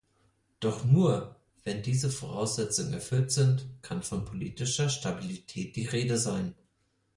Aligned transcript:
Doch 0.61 0.83
nur, 0.83 1.35
wenn 1.63 1.83
diese 1.83 2.09
Voraussetzungen 2.09 2.93
erfüllt 2.93 3.31
sind, 3.31 3.67
kann 3.83 4.01
von 4.01 4.25
politischer 4.25 4.89
Stabilität 4.89 5.75
die 5.75 5.85
Rede 5.85 6.17
sein. 6.17 6.55